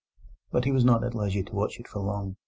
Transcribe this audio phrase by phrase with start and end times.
[0.49, 2.37] But he was not at leisure to watch it for long.